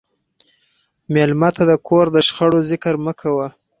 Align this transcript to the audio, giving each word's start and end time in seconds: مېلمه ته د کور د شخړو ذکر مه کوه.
مېلمه 1.13 1.49
ته 1.55 1.63
د 1.69 1.73
کور 1.87 2.05
د 2.15 2.17
شخړو 2.27 2.59
ذکر 2.69 2.93
مه 3.05 3.13
کوه. 3.21 3.47